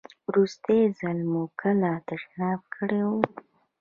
وروستی 0.29 0.79
ځل 0.99 1.19
مو 1.31 1.43
کله 1.61 1.91
تشناب 2.07 2.61
کړی 2.75 3.01
و؟ 3.09 3.11